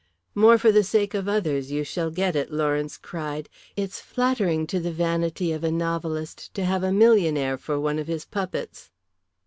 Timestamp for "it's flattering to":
3.75-4.79